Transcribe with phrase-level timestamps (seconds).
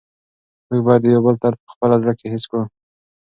[0.67, 2.63] موږ باید د یو بل درد په خپل زړه کې حس کړو.